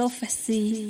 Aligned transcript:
prophecy. 0.00 0.80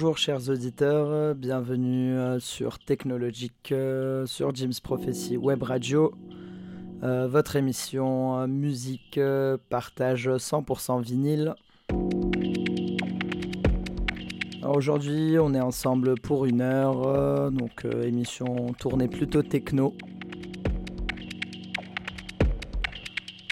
Bonjour 0.00 0.16
chers 0.16 0.48
auditeurs, 0.48 1.34
bienvenue 1.34 2.16
euh, 2.16 2.38
sur 2.38 2.78
Technologique, 2.78 3.72
euh, 3.72 4.26
sur 4.26 4.54
Jim's 4.54 4.78
Prophecy 4.78 5.36
Web 5.36 5.64
Radio, 5.64 6.14
euh, 7.02 7.26
votre 7.26 7.56
émission 7.56 8.46
musique 8.46 9.18
partage 9.68 10.28
100% 10.28 11.02
vinyle. 11.02 11.56
Aujourd'hui 14.62 15.36
on 15.40 15.52
est 15.52 15.60
ensemble 15.60 16.14
pour 16.20 16.46
une 16.46 16.60
heure, 16.60 17.50
donc 17.50 17.84
émission 17.84 18.72
tournée 18.78 19.08
plutôt 19.08 19.42
techno. 19.42 19.94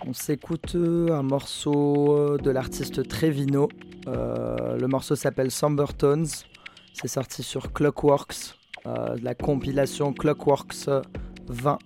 On 0.06 0.12
s'écoute 0.12 0.76
un 0.76 1.24
morceau 1.24 2.38
de 2.38 2.50
l'artiste 2.52 3.08
Trevino. 3.08 3.68
Euh, 4.06 4.78
le 4.78 4.86
morceau 4.86 5.16
s'appelle 5.16 5.50
Somber 5.50 5.86
Tones. 5.96 6.26
C'est 6.92 7.08
sorti 7.08 7.42
sur 7.42 7.72
Clockworks, 7.72 8.54
euh, 8.86 9.16
la 9.22 9.34
compilation 9.34 10.12
Clockworks 10.12 10.88
20. 11.48 11.78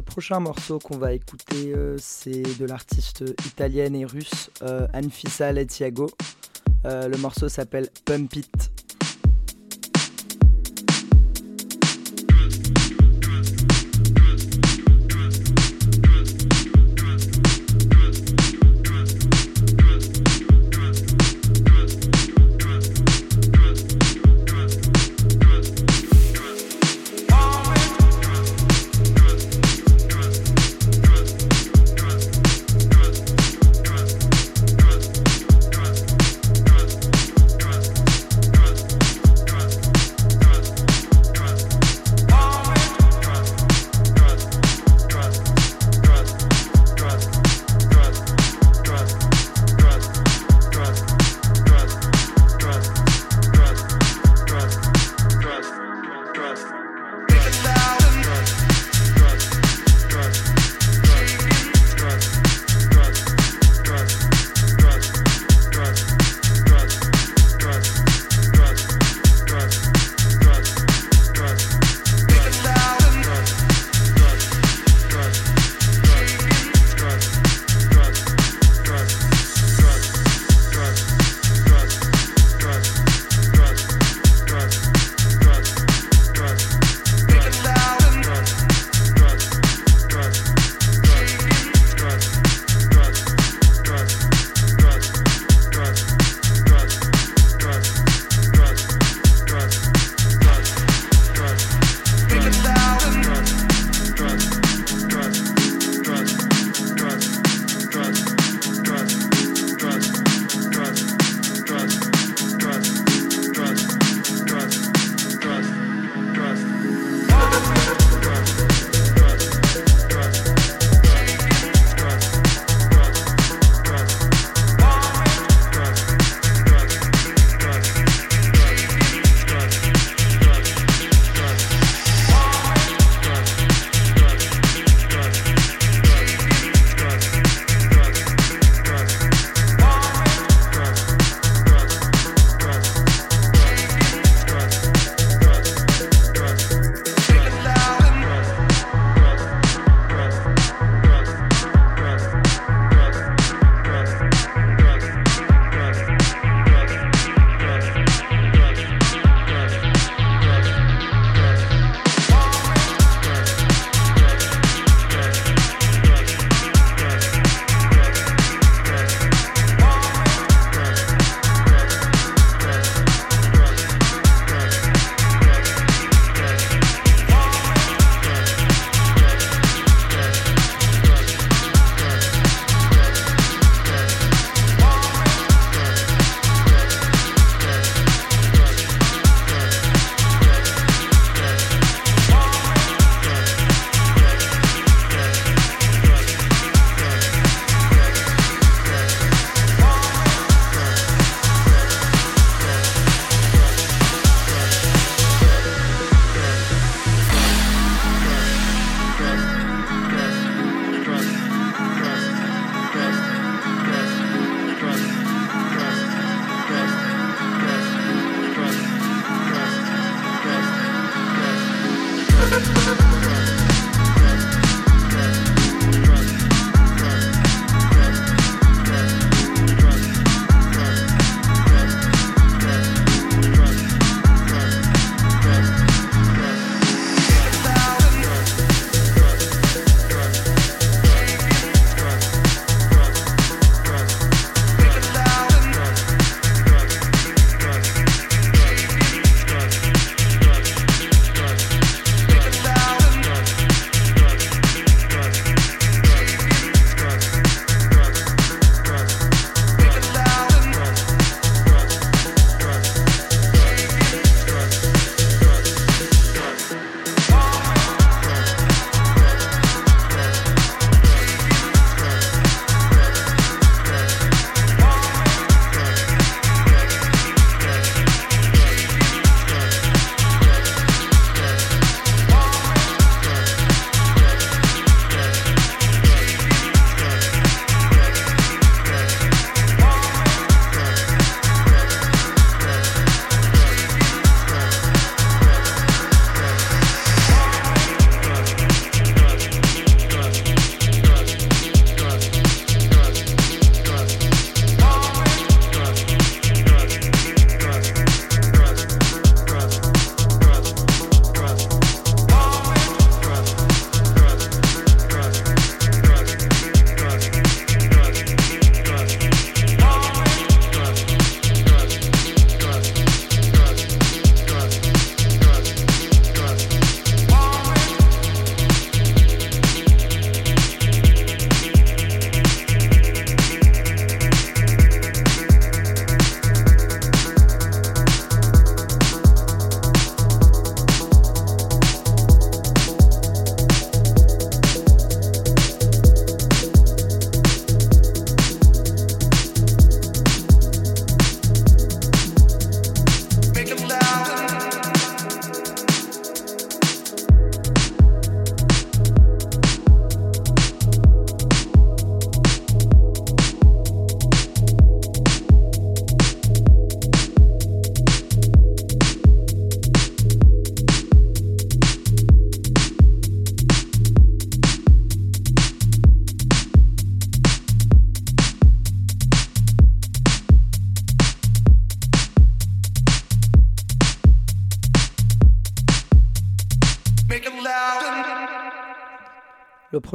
Le 0.00 0.04
prochain 0.04 0.40
morceau 0.40 0.78
qu'on 0.78 0.96
va 0.96 1.12
écouter, 1.12 1.74
euh, 1.76 1.98
c'est 1.98 2.58
de 2.58 2.64
l'artiste 2.64 3.22
italienne 3.44 3.94
et 3.94 4.06
russe 4.06 4.48
euh, 4.62 4.86
Anfisa 4.94 5.52
Letiago. 5.52 6.08
Euh, 6.86 7.06
le 7.06 7.18
morceau 7.18 7.50
s'appelle 7.50 7.90
Pump 8.06 8.34
It. 8.34 8.70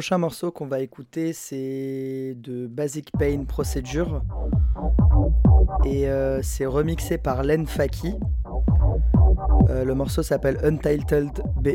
Prochain 0.05 0.19
morceau 0.19 0.51
qu'on 0.51 0.67
va 0.67 0.81
écouter, 0.81 1.33
c'est 1.33 2.35
de 2.37 2.67
Basic 2.67 3.09
Pain 3.17 3.43
Procedure. 3.47 4.21
Et 5.83 6.07
euh, 6.07 6.43
c'est 6.43 6.67
remixé 6.67 7.17
par 7.17 7.41
Len 7.41 7.65
Faki. 7.65 8.13
Euh, 9.71 9.83
le 9.83 9.95
morceau 9.95 10.21
s'appelle 10.21 10.59
Untitled 10.63 11.41
B. 11.59 11.69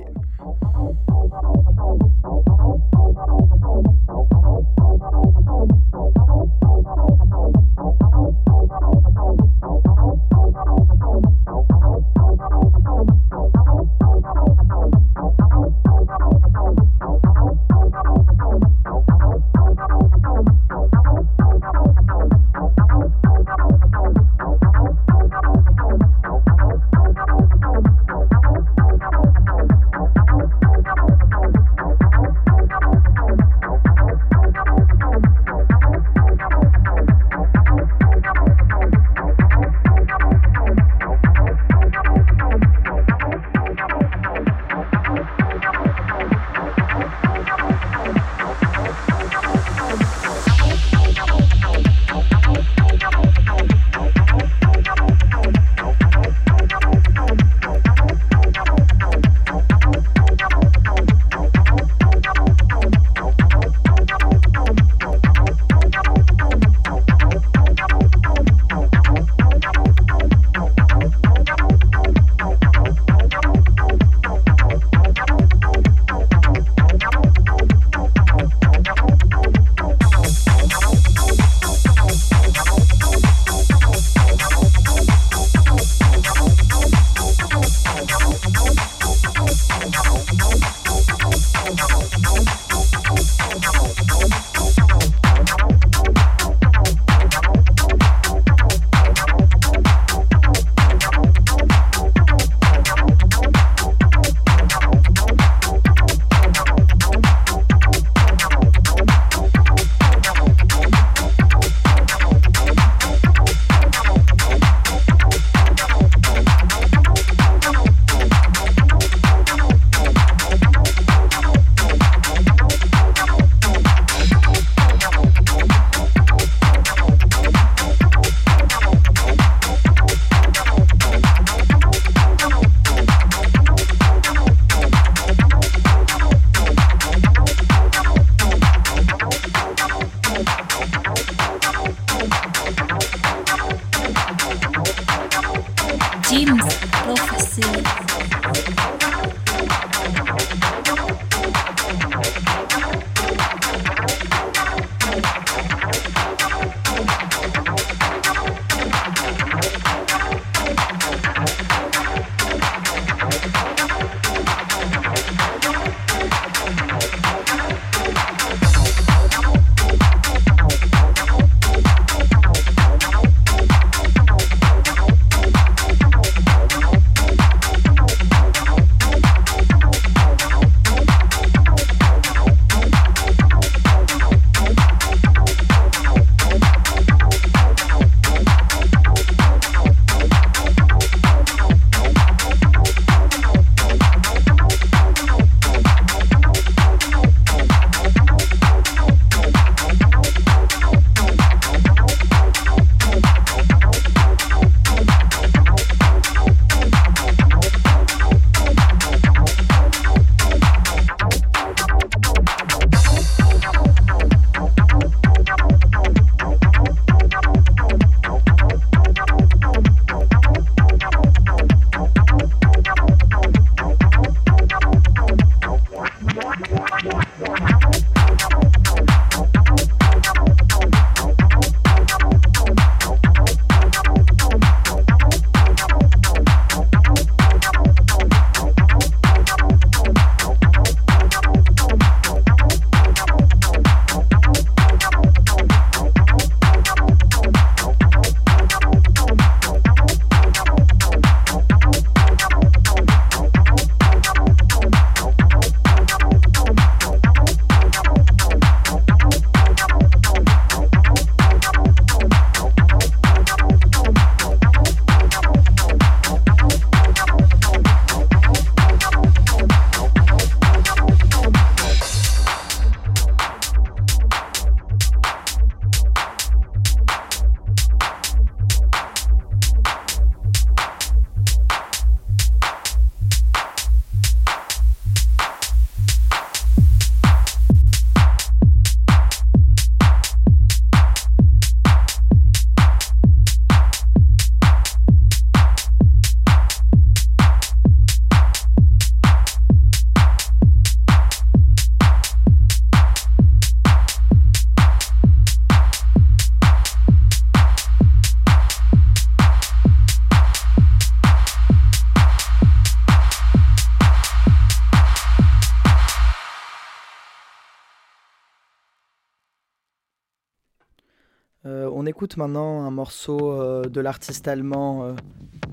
écoute 322.20 322.36
maintenant 322.36 322.82
un 322.82 322.90
morceau 322.90 323.50
euh, 323.50 323.86
de 323.86 323.98
l'artiste 323.98 324.46
allemand 324.46 325.04
euh, 325.04 325.14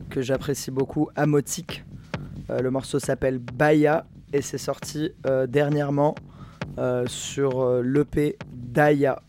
que 0.09 0.21
j'apprécie 0.21 0.71
beaucoup, 0.71 1.09
Amotic. 1.17 1.83
Euh, 2.49 2.61
le 2.61 2.71
morceau 2.71 2.99
s'appelle 2.99 3.37
Baya 3.37 4.05
et 4.31 4.41
c'est 4.41 4.57
sorti 4.57 5.11
dernièrement 5.49 6.15
sur 7.07 7.81
l'EP 7.81 8.37
Daya. 8.53 9.21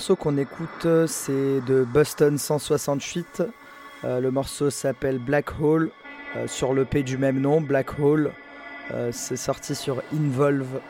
Morceau 0.00 0.16
qu'on 0.16 0.38
écoute, 0.38 0.86
c'est 1.06 1.60
de 1.66 1.84
Boston 1.84 2.38
168. 2.38 3.42
Euh, 4.04 4.18
le 4.18 4.30
morceau 4.30 4.70
s'appelle 4.70 5.18
Black 5.18 5.60
Hole, 5.60 5.90
euh, 6.36 6.46
sur 6.46 6.72
le 6.72 6.86
P 6.86 7.02
du 7.02 7.18
même 7.18 7.38
nom, 7.38 7.60
Black 7.60 7.98
Hole. 7.98 8.32
Euh, 8.92 9.10
c'est 9.12 9.36
sorti 9.36 9.74
sur 9.74 10.02
Involve 10.14 10.80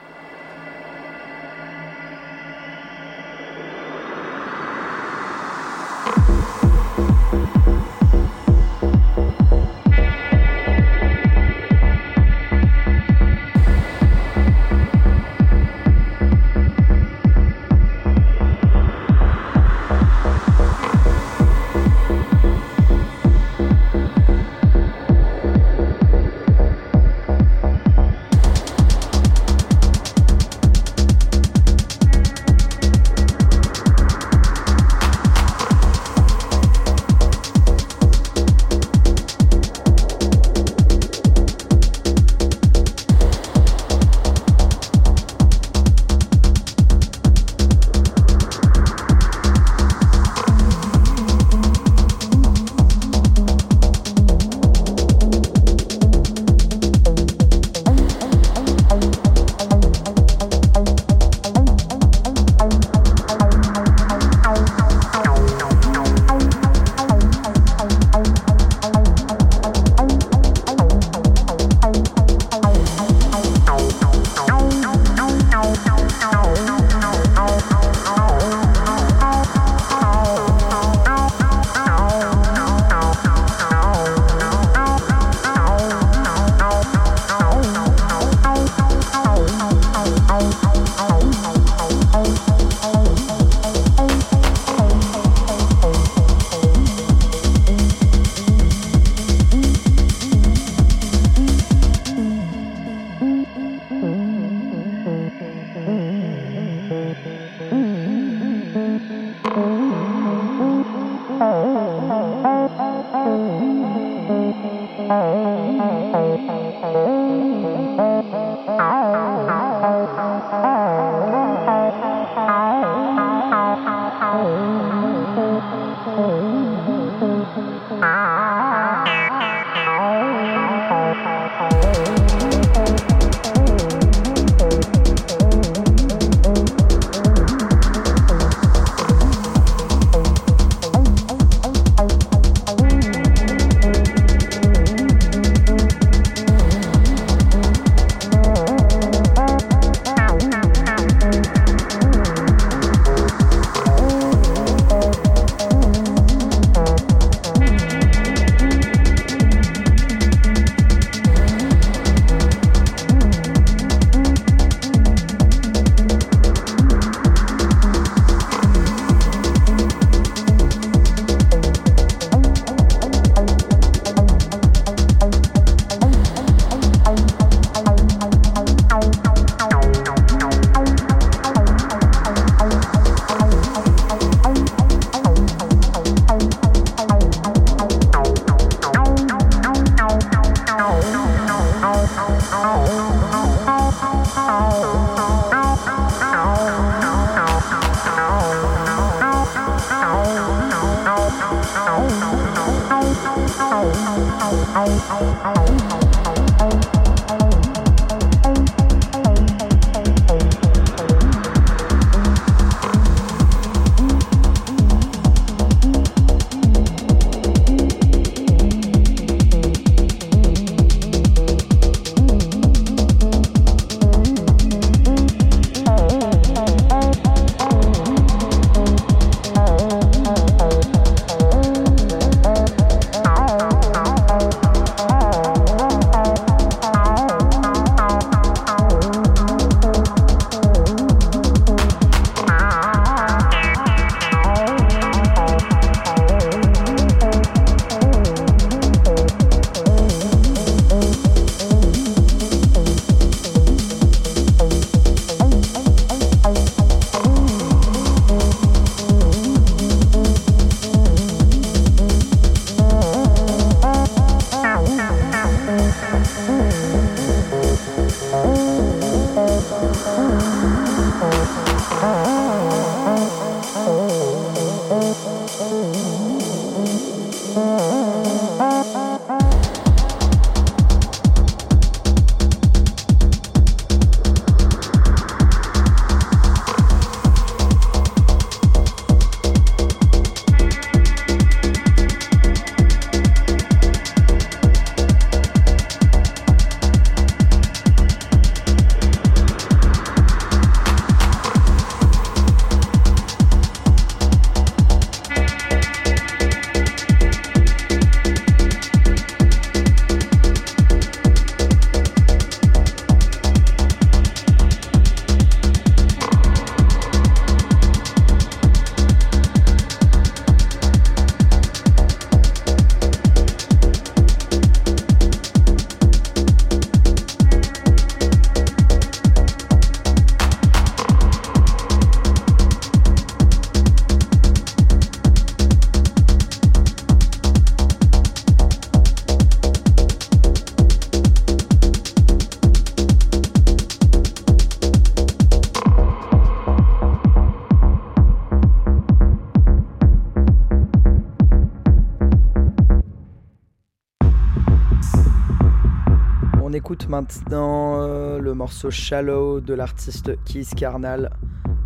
morceau 358.70 358.90
Shallow 358.92 359.60
de 359.60 359.74
l'artiste 359.74 360.30
Keith 360.44 360.76
Carnal. 360.76 361.28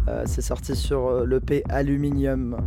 Euh, 0.07 0.25
c'est 0.27 0.43
sorti 0.43 0.77
sur 0.77 1.07
euh, 1.07 1.25
l'EP 1.25 1.63
Aluminium. 1.71 2.59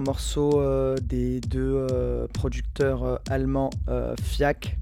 morceau 0.00 0.60
euh, 0.60 0.96
des 1.02 1.40
deux 1.40 1.86
euh, 1.90 2.26
producteurs 2.32 3.04
euh, 3.04 3.16
allemands 3.28 3.70
Fiac. 4.22 4.78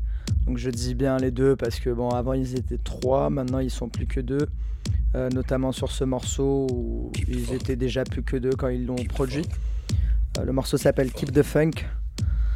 Donc 0.46 0.58
je 0.58 0.70
dis 0.70 0.94
bien 0.94 1.16
les 1.16 1.30
deux 1.30 1.56
parce 1.56 1.80
que 1.80 1.90
bon, 1.90 2.10
avant 2.10 2.32
ils 2.34 2.56
étaient 2.56 2.78
trois, 2.78 3.30
maintenant 3.30 3.58
ils 3.58 3.70
sont 3.70 3.88
plus 3.88 4.06
que 4.06 4.20
deux. 4.20 4.46
notamment 5.32 5.72
sur 5.72 5.90
ce 5.92 6.04
morceau 6.04 6.66
où 6.70 7.12
ils 7.28 7.52
étaient 7.52 7.76
déjà 7.76 8.04
plus 8.04 8.22
que 8.22 8.36
deux 8.36 8.50
quand 8.50 8.68
ils 8.68 8.84
l'ont 8.84 8.96
produit. 9.08 9.46
le 10.44 10.52
morceau 10.52 10.76
s'appelle 10.76 11.12
Keep 11.12 11.32
the 11.32 11.42
Funk 11.42 11.86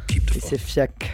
et 0.09 0.39
c'est 0.39 0.57
Fiac. 0.57 1.08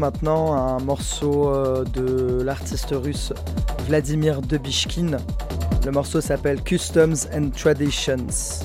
Maintenant 0.00 0.54
un 0.54 0.78
morceau 0.80 1.50
euh, 1.50 1.84
de 1.84 2.42
l'artiste 2.42 2.92
russe 2.92 3.34
Vladimir 3.86 4.40
Debishkin. 4.40 5.18
Le 5.84 5.92
morceau 5.92 6.22
s'appelle 6.22 6.62
Customs 6.62 7.28
and 7.34 7.50
Traditions. 7.50 8.64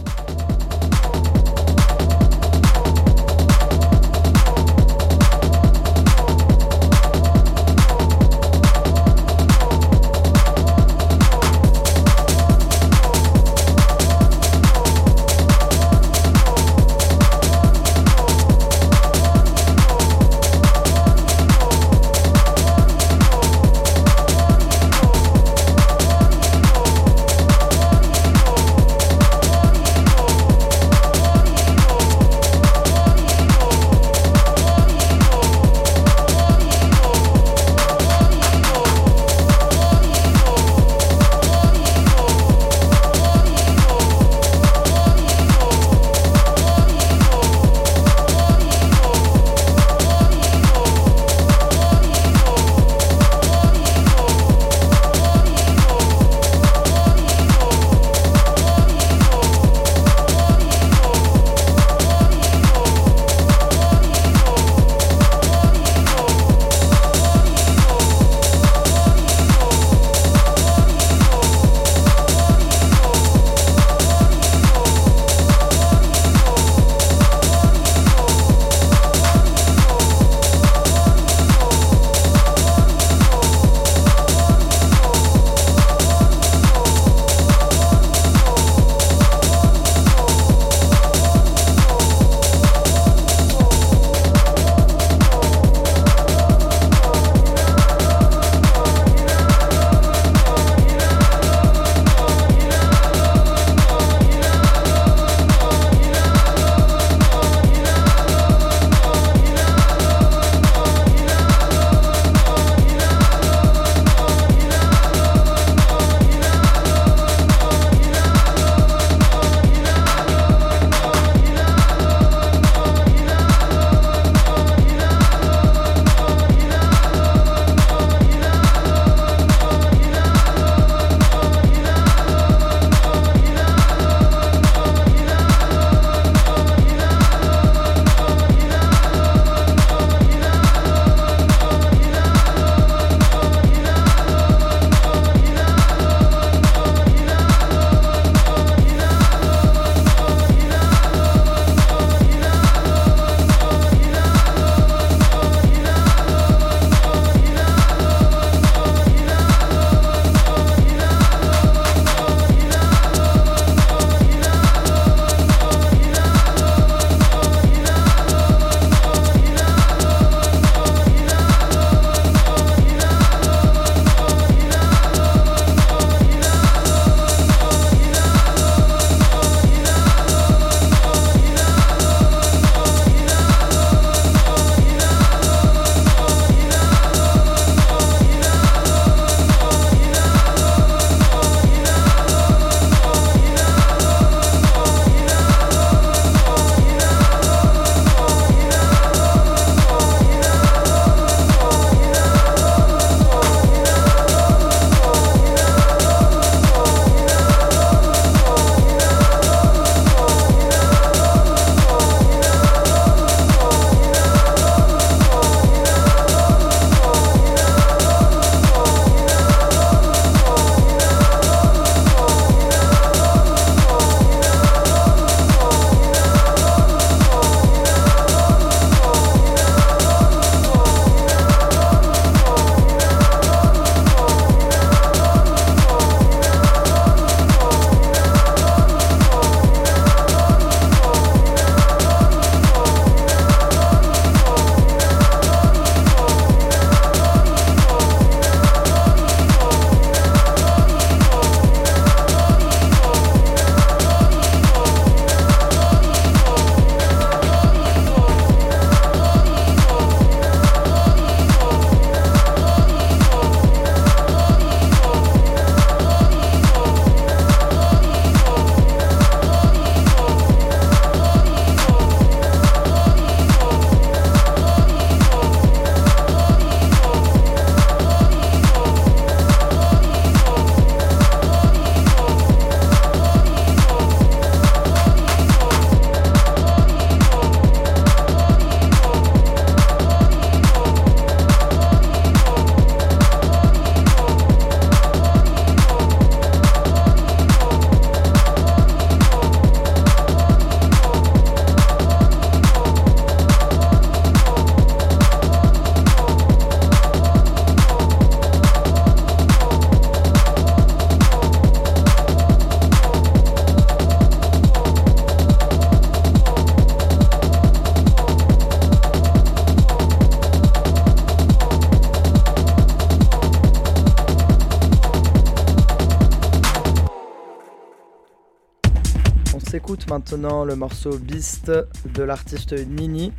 Le 330.65 330.75
morceau 330.75 331.17
Beast 331.17 331.71
de 332.05 332.23
l'artiste 332.23 332.73
Nini. 332.73 333.33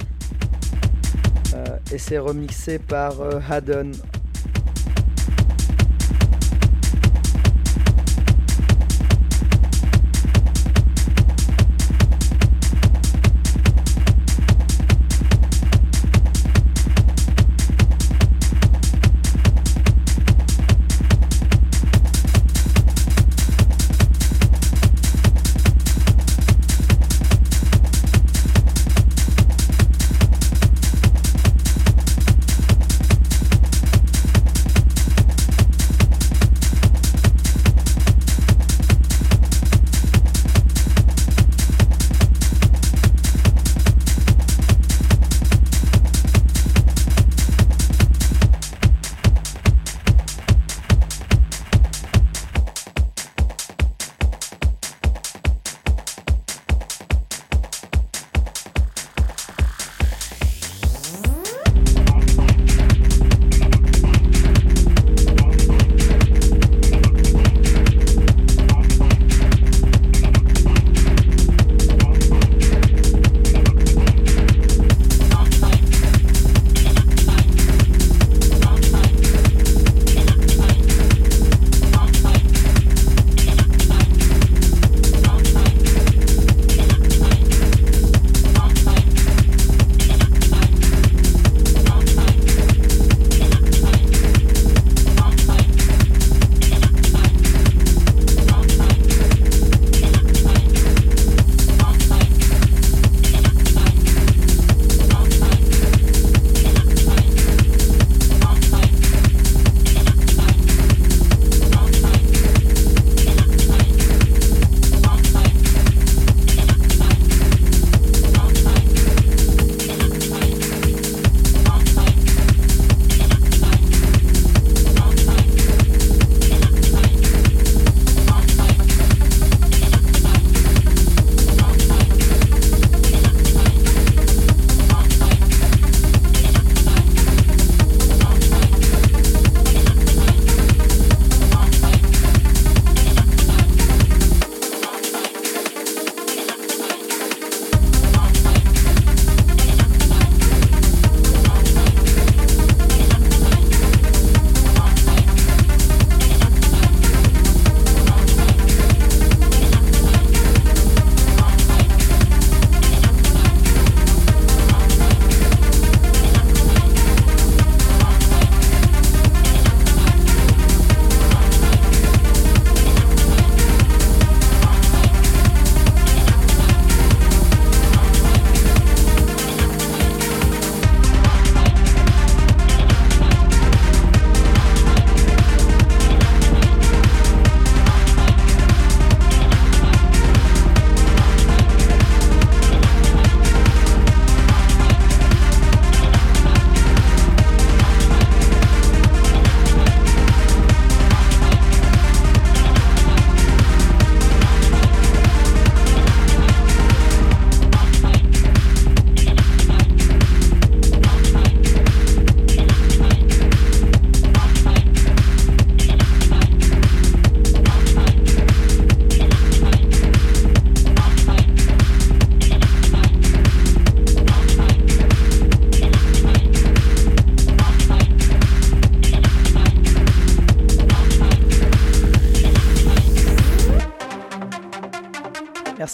Euh, 1.55 1.65
et 1.91 1.99
c'est 1.99 2.19
remixé 2.19 2.79
par 2.79 3.21
euh, 3.21 3.41
Haddon 3.49 3.93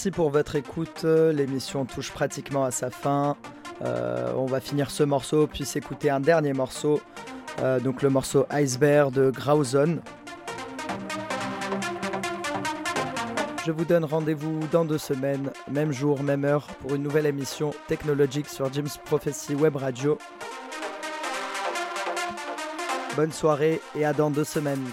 Merci 0.03 0.17
pour 0.17 0.31
votre 0.31 0.57
écoute. 0.57 1.05
L'émission 1.05 1.85
touche 1.85 2.11
pratiquement 2.11 2.65
à 2.65 2.73
sa 2.73 2.91
fin. 2.91 3.37
Euh, 3.85 4.33
on 4.37 4.47
va 4.47 4.59
finir 4.59 4.91
ce 4.91 5.05
morceau, 5.05 5.47
puis 5.47 5.65
s'écouter 5.65 6.11
un 6.11 6.19
dernier 6.19 6.55
morceau. 6.55 7.01
Euh, 7.61 7.79
donc 7.79 8.03
le 8.03 8.11
morceau 8.11 8.45
Iceberg 8.51 9.13
de 9.13 9.31
Grauzone. 9.31 10.01
Je 13.65 13.71
vous 13.71 13.85
donne 13.85 14.05
rendez-vous 14.05 14.59
dans 14.73 14.85
deux 14.85 14.99
semaines, 14.99 15.53
même 15.71 15.93
jour, 15.93 16.21
même 16.25 16.45
heure, 16.45 16.67
pour 16.81 16.97
une 16.97 17.05
nouvelle 17.05 17.27
émission 17.27 17.71
technologique 17.87 18.49
sur 18.49 18.73
James 18.73 18.89
Prophecy 19.05 19.55
Web 19.55 19.77
Radio. 19.77 20.19
Bonne 23.15 23.31
soirée 23.31 23.81
et 23.95 24.05
à 24.05 24.13
dans 24.13 24.33
deux 24.33 24.43
semaines. 24.43 24.85